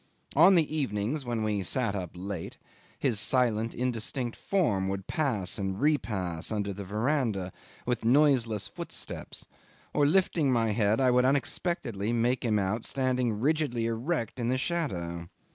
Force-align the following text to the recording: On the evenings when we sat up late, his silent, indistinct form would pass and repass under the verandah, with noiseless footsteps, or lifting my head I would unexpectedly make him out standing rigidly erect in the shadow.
On 0.35 0.55
the 0.55 0.75
evenings 0.75 1.25
when 1.25 1.43
we 1.43 1.61
sat 1.61 1.93
up 1.93 2.09
late, 2.15 2.57
his 2.97 3.19
silent, 3.19 3.75
indistinct 3.75 4.35
form 4.35 4.87
would 4.89 5.05
pass 5.05 5.59
and 5.59 5.79
repass 5.79 6.51
under 6.51 6.73
the 6.73 6.83
verandah, 6.83 7.53
with 7.85 8.03
noiseless 8.03 8.67
footsteps, 8.67 9.45
or 9.93 10.07
lifting 10.07 10.51
my 10.51 10.71
head 10.71 10.99
I 10.99 11.11
would 11.11 11.23
unexpectedly 11.23 12.11
make 12.13 12.43
him 12.43 12.57
out 12.57 12.83
standing 12.83 13.39
rigidly 13.39 13.85
erect 13.85 14.39
in 14.39 14.47
the 14.47 14.57
shadow. 14.57 15.29